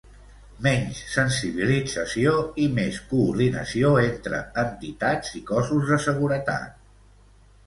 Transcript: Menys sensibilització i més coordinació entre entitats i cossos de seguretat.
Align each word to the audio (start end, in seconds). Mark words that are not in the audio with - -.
Menys 0.67 1.01
sensibilització 1.15 2.33
i 2.63 2.65
més 2.77 2.97
coordinació 3.11 3.93
entre 4.05 4.41
entitats 4.63 5.37
i 5.43 5.45
cossos 5.53 5.87
de 5.93 6.01
seguretat. 6.09 6.83